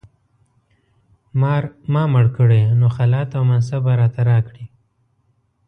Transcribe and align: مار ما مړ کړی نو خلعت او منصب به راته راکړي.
مار 1.41 1.63
ما 1.93 2.03
مړ 2.13 2.25
کړی 2.37 2.61
نو 2.79 2.87
خلعت 2.97 3.29
او 3.37 3.43
منصب 3.49 3.81
به 3.85 3.93
راته 4.01 4.21
راکړي. 4.31 4.65